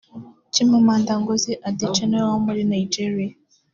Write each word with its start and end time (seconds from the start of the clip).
Chimamanda 0.53 1.13
Ngozi 1.21 1.51
Adichie 1.67 2.05
nawe 2.07 2.27
wo 2.33 2.39
muri 2.45 2.61
Nigeria 2.71 3.35